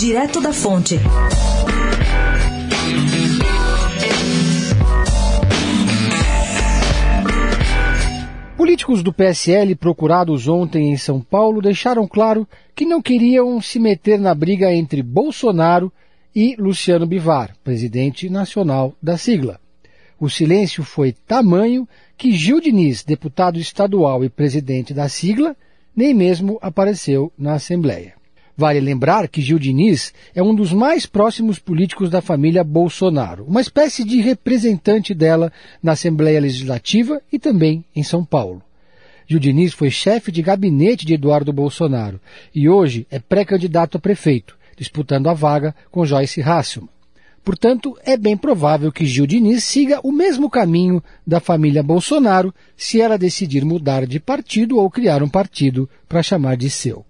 [0.00, 0.98] Direto da Fonte.
[8.56, 14.18] Políticos do PSL procurados ontem em São Paulo deixaram claro que não queriam se meter
[14.18, 15.92] na briga entre Bolsonaro
[16.34, 19.60] e Luciano Bivar, presidente nacional da sigla.
[20.18, 21.86] O silêncio foi tamanho
[22.16, 25.54] que Gil Diniz, deputado estadual e presidente da sigla,
[25.94, 28.18] nem mesmo apareceu na Assembleia.
[28.60, 33.62] Vale lembrar que Gil Diniz é um dos mais próximos políticos da família Bolsonaro, uma
[33.62, 35.50] espécie de representante dela
[35.82, 38.62] na Assembleia Legislativa e também em São Paulo.
[39.26, 42.20] Gil Diniz foi chefe de gabinete de Eduardo Bolsonaro
[42.54, 46.90] e hoje é pré-candidato a prefeito, disputando a vaga com Joyce Hasselmann.
[47.42, 53.00] Portanto, é bem provável que Gil Diniz siga o mesmo caminho da família Bolsonaro se
[53.00, 57.06] ela decidir mudar de partido ou criar um partido para chamar de seu.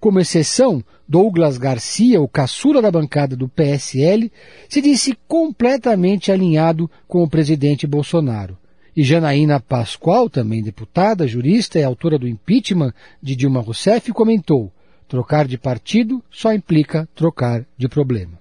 [0.00, 4.30] Como exceção, Douglas Garcia, o caçula da bancada do PSL,
[4.68, 8.56] se disse completamente alinhado com o presidente Bolsonaro.
[8.96, 12.92] E Janaína Pascoal, também deputada, jurista e autora do impeachment
[13.22, 14.72] de Dilma Rousseff, comentou:
[15.08, 18.38] trocar de partido só implica trocar de problema.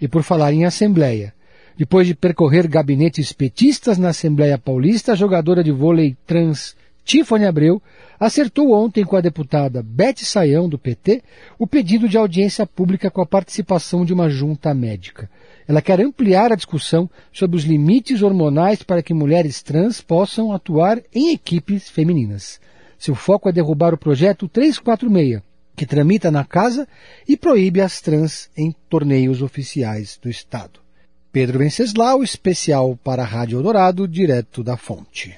[0.00, 1.34] E por falar em Assembleia,
[1.76, 6.74] depois de percorrer gabinetes petistas na Assembleia Paulista, a jogadora de vôlei trans
[7.06, 7.80] Tiffany Abreu
[8.18, 11.22] acertou ontem com a deputada Bete Saião, do PT,
[11.56, 15.30] o pedido de audiência pública com a participação de uma junta médica.
[15.68, 21.00] Ela quer ampliar a discussão sobre os limites hormonais para que mulheres trans possam atuar
[21.14, 22.60] em equipes femininas.
[22.98, 25.42] Seu foco é derrubar o projeto 346,
[25.76, 26.88] que tramita na casa
[27.28, 30.80] e proíbe as trans em torneios oficiais do Estado.
[31.30, 35.32] Pedro Venceslau, especial para a Rádio Eldorado, direto da fonte.